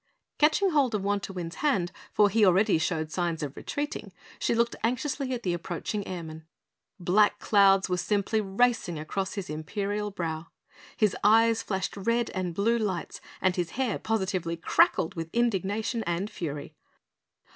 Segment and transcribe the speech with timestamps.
[0.39, 5.31] Catching hold of Wantowin's hand, for he already showed signs of retreating, she looked anxiously
[5.31, 6.47] at the approaching Airman.
[6.99, 10.47] Black clouds were simply racing across his imperial brow;
[10.97, 16.31] his eyes flashed red and blue lights and his hair positively crackled with indignation and
[16.31, 16.73] fury.